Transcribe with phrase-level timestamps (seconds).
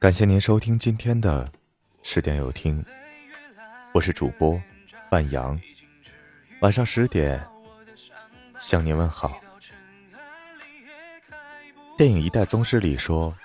[0.00, 1.44] 感谢您收听今天的
[2.02, 2.84] 十点有听，
[3.92, 4.56] 我是主播
[5.10, 5.60] 半阳，
[6.60, 7.44] 晚上十点
[8.60, 9.40] 向您问好。
[11.96, 13.36] 电影《一代宗师》里说：“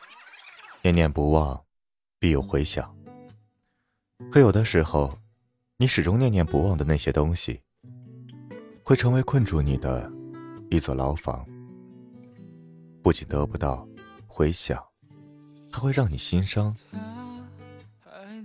[0.84, 1.60] 念念不忘，
[2.20, 2.96] 必有回响。”
[4.32, 5.18] 可有的时候，
[5.78, 7.60] 你始终念念不忘的那些东西，
[8.86, 10.08] 会成为困住你的
[10.70, 11.44] 一座牢房，
[13.02, 13.88] 不仅得不到
[14.28, 14.80] 回响。
[15.74, 16.74] 它会让你心伤。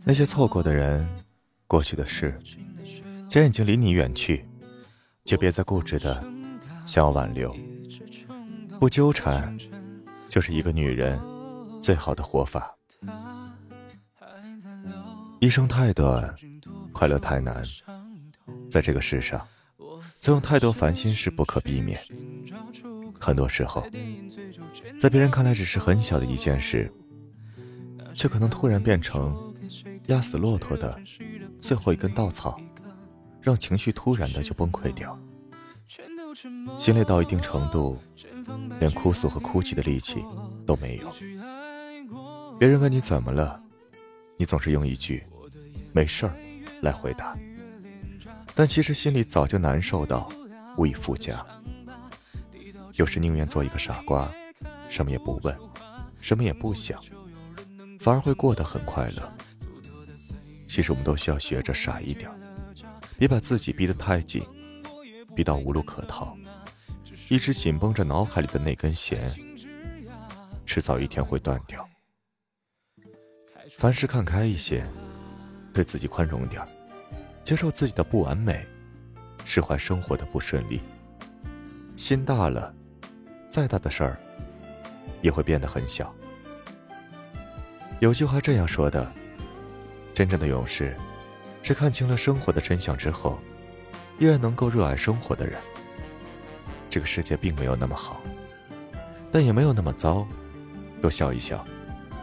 [0.02, 1.06] 那些错过的人、
[1.66, 2.40] 过去的事，
[3.28, 4.44] 既然已经离你远去，
[5.24, 6.24] 就别再固执的
[6.86, 7.54] 想要挽留。
[8.80, 9.54] 不纠缠，
[10.26, 11.20] 就是一个女人
[11.82, 12.74] 最好的活法。
[15.40, 16.34] 一生太短，
[16.92, 17.62] 快乐太难。
[18.70, 19.46] 在这个世上，
[20.18, 22.00] 总有太多烦心事不可避免。
[23.20, 23.86] 很多时候，
[24.98, 26.90] 在别人看来只是很小的一件事。
[28.18, 29.54] 却可能突然变成
[30.08, 31.00] 压死骆驼的
[31.60, 32.60] 最后一根稻草，
[33.40, 35.16] 让情绪突然的就崩溃掉。
[36.76, 37.96] 心累到一定程度，
[38.80, 40.24] 连哭诉和哭泣的力气
[40.66, 41.08] 都没有。
[42.58, 43.62] 别人问你怎么了，
[44.36, 45.22] 你总是用一句
[45.94, 46.34] “没事儿”
[46.82, 47.38] 来回答，
[48.52, 50.28] 但其实心里早就难受到
[50.76, 51.46] 无以复加。
[52.94, 54.28] 有时宁愿做一个傻瓜，
[54.88, 55.56] 什么也不问，
[56.20, 57.00] 什么也不想。
[58.08, 59.36] 反而会过得很快乐。
[60.66, 62.30] 其实我们都需要学着傻一点，
[63.18, 64.42] 别把自己逼得太紧，
[65.36, 66.34] 逼到无路可逃，
[67.28, 69.30] 一直紧绷着脑海里的那根弦，
[70.64, 71.86] 迟早一天会断掉。
[73.76, 74.82] 凡事看开一些，
[75.74, 76.66] 对自己宽容点，
[77.44, 78.66] 接受自己的不完美，
[79.44, 80.80] 释怀生活的不顺利。
[81.94, 82.74] 心大了，
[83.50, 84.18] 再大的事儿
[85.20, 86.10] 也会变得很小。
[88.00, 89.10] 有句话这样说的
[90.14, 90.96] ：“真正的勇士，
[91.62, 93.40] 是看清了生活的真相之后，
[94.20, 95.58] 依然能够热爱生活的人。”
[96.88, 98.22] 这个世界并没有那么好，
[99.32, 100.26] 但也没有那么糟，
[101.02, 101.64] 多笑一笑，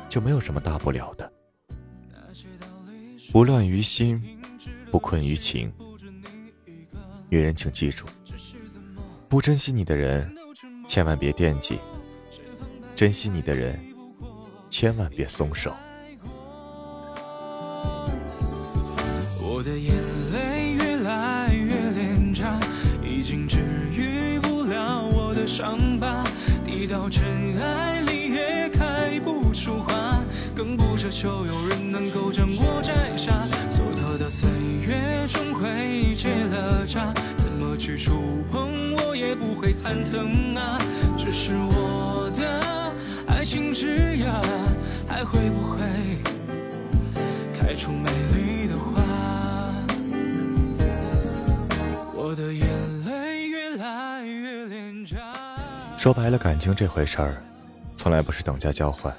[0.08, 1.30] 就没有什么大不了的。
[3.34, 4.40] 不乱于心，
[4.90, 5.72] 不困于情。
[7.28, 8.06] 女人，请记住，
[9.28, 10.34] 不珍惜你的人，
[10.88, 11.76] 千万别惦记；
[12.96, 13.78] 珍惜你的人。
[14.78, 15.74] 千万别松手。
[19.42, 19.96] 我的眼
[20.34, 22.60] 泪越来越廉价，
[23.02, 23.60] 已经治
[23.94, 26.26] 愈不了我的伤疤。
[26.66, 27.24] 滴到尘
[27.58, 30.20] 埃里也开不出花，
[30.54, 33.32] 更不奢求有人能够将我摘下。
[33.72, 34.50] 蹉跎的岁
[34.86, 40.78] 月终会结了痂，怎么去触碰我也不会喊疼啊。
[41.18, 42.65] 只是我的。
[43.46, 44.42] 情之芽
[45.08, 45.78] 还会不会
[47.54, 49.04] 开出美丽的花？
[52.16, 52.68] 我的眼
[53.06, 55.16] 泪越来越廉价。
[55.96, 57.44] 说白了，感情这回事儿，
[57.96, 59.16] 从来不是等价交换，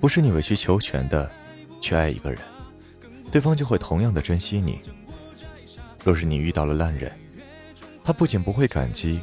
[0.00, 1.30] 不是你委曲求全的
[1.78, 2.40] 去爱一个人，
[3.30, 4.80] 对方就会同样的珍惜你。
[6.02, 7.12] 若是你遇到了烂人，
[8.02, 9.20] 他不仅不会感激，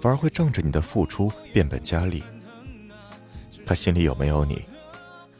[0.00, 2.24] 反而会仗着你的付出变本加厉。
[3.66, 4.62] 他心里有没有你，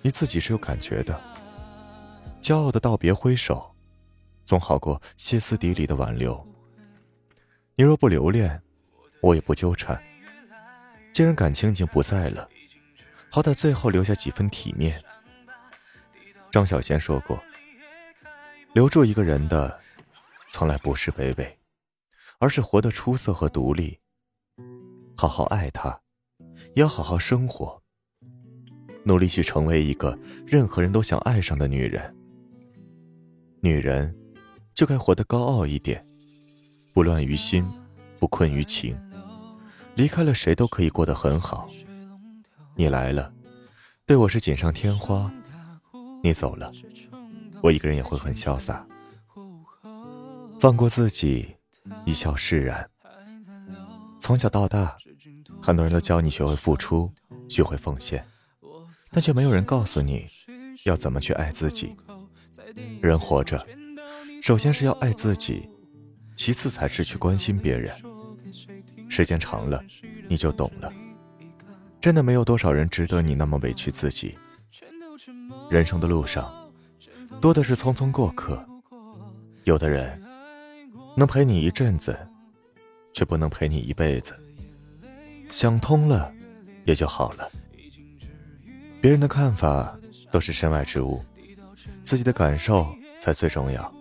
[0.03, 1.21] 你自己是有感觉的。
[2.41, 3.75] 骄傲的道别挥手，
[4.45, 6.47] 总好过歇斯底里的挽留。
[7.77, 8.63] 你若不留恋，
[9.21, 10.03] 我也不纠缠。
[11.13, 12.49] 既然感情已经不在了，
[13.31, 15.03] 好歹最后留下几分体面。
[16.51, 17.39] 张小娴说过
[18.75, 19.81] ：“留住一个人的，
[20.51, 21.59] 从来不是卑微，
[22.39, 23.99] 而是活得出色和独立。
[25.17, 26.01] 好好爱他，
[26.75, 27.83] 也要好好生活。”
[29.05, 32.15] 努力去成为一个任何人都想爱上的女人。
[33.61, 34.15] 女人，
[34.75, 36.05] 就该活得高傲一点，
[36.93, 37.65] 不乱于心，
[38.19, 38.99] 不困于情。
[39.95, 41.69] 离开了谁都可以过得很好。
[42.75, 43.33] 你来了，
[44.05, 45.31] 对我是锦上添花；
[46.23, 46.73] 你走了，
[47.63, 48.87] 我一个人也会很潇洒。
[50.59, 51.55] 放过自己，
[52.05, 52.89] 一笑释然。
[54.19, 54.97] 从小到大，
[55.63, 57.13] 很多人都教你学会付出，
[57.49, 58.25] 学会奉献。
[59.15, 60.27] 但却没有人告诉你，
[60.83, 61.95] 要怎么去爱自己。
[63.01, 63.65] 人活着，
[64.43, 65.71] 首先是要爱自己，
[66.35, 67.95] 其次才是去关心别人。
[69.09, 69.81] 时间长了，
[70.29, 70.93] 你就懂了。
[72.01, 74.37] 真的没有多少人值得你那么委屈自己。
[75.71, 76.53] 人生的路上，
[77.41, 78.67] 多的是匆匆过客。
[79.63, 80.21] 有的人
[81.17, 82.19] 能陪你一阵子，
[83.13, 84.35] 却不能陪你一辈子。
[85.53, 86.35] 想通了，
[86.85, 87.49] 也就好了。
[89.05, 89.95] 别人的看法
[90.33, 91.23] 都是身外之物，
[92.03, 93.95] 自己的感受才最重要。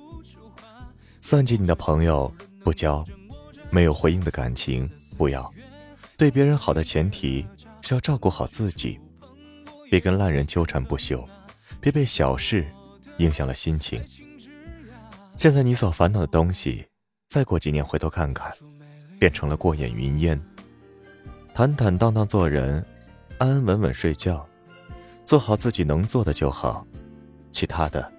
[1.19, 2.33] 算计你的朋友
[2.63, 3.05] 不交，
[3.69, 5.53] 没有回应的感情不要。
[6.15, 7.45] 对别人好的前提
[7.81, 8.97] 是要照顾好自己，
[9.91, 11.27] 别跟烂人纠缠不休，
[11.81, 12.65] 别被小事
[13.17, 14.01] 影响了心情。
[15.35, 16.87] 现在你所烦恼的东西，
[17.27, 18.49] 再过几年回头看看，
[19.19, 20.41] 变成了过眼云烟。
[21.53, 22.75] 坦坦荡荡做人，
[23.37, 24.47] 安安稳稳睡觉，
[25.25, 26.85] 做好自己能做的就好，
[27.51, 28.11] 其他的，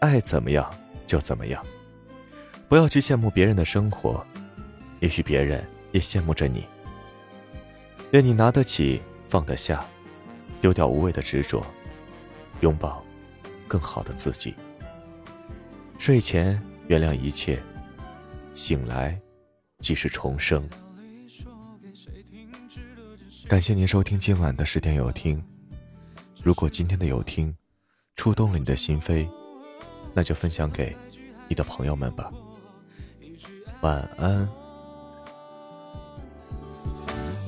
[0.00, 0.70] 爱怎么样
[1.06, 1.64] 就怎么样。
[2.68, 4.24] 不要去羡慕别人的生活，
[5.00, 6.64] 也许别人也羡慕着你。
[8.12, 9.84] 愿你拿得起，放得下，
[10.60, 11.64] 丢掉无谓的执着，
[12.60, 13.02] 拥抱
[13.66, 14.54] 更好的自己。
[15.98, 17.60] 睡前原谅一切，
[18.52, 19.18] 醒来
[19.80, 20.68] 即是重生。
[23.48, 25.42] 感谢您收听今晚的十点有听。
[26.42, 27.54] 如果今天的有听
[28.16, 29.28] 触动了你的心扉，
[30.14, 30.96] 那就分享给
[31.48, 32.30] 你的朋友们吧。
[33.82, 34.48] 晚安。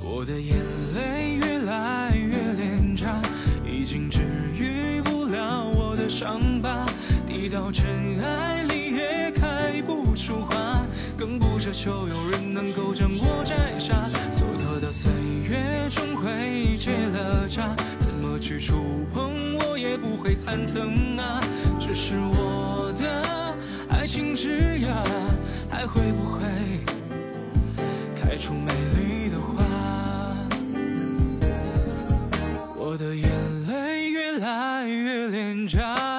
[0.03, 0.57] 我的眼
[0.95, 3.21] 泪越来越廉价，
[3.65, 4.21] 已经治
[4.55, 6.87] 愈不了我的伤疤。
[7.27, 10.85] 滴到尘埃里也开不出花，
[11.17, 13.95] 更不奢求有人能够将我摘下。
[14.33, 15.11] 蹉跎的岁
[15.49, 17.71] 月终会结了痂，
[18.41, 21.41] 去触碰我也不会喊疼啊。
[21.79, 23.55] 只是我的
[23.89, 24.89] 爱情枝桠，
[25.69, 26.41] 还会不会
[28.21, 29.65] 开出美丽的花？
[32.77, 33.29] 我的眼
[33.69, 36.10] 泪越来越廉价。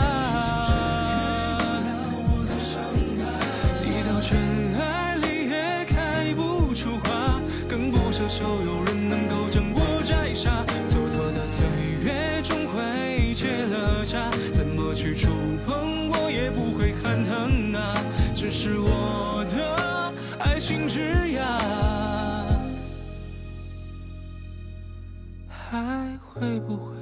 [26.71, 26.95] 不会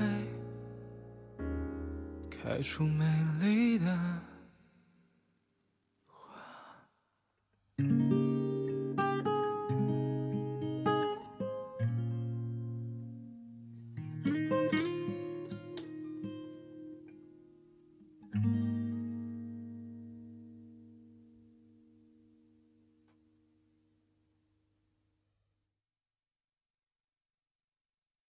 [2.27, 3.06] 开出美
[3.39, 3.86] 丽的
[6.07, 6.18] 花？